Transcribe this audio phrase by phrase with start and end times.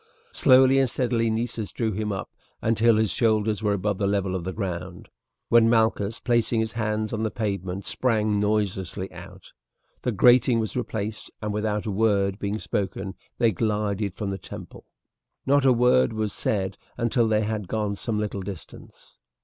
[0.33, 4.43] Slowly and steadily Nessus drew him up until his shoulders were above the level of
[4.45, 5.09] the ground,
[5.49, 9.51] when Malchus, placing his hands on the pavement, sprang noiselessly out.
[10.01, 14.85] The grating was replaced, and without a word being spoken they glided from the temple.
[15.45, 19.19] Not a word was said until they had gone some little distance.